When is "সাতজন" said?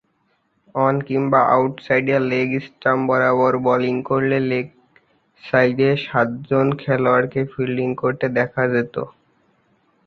6.05-6.67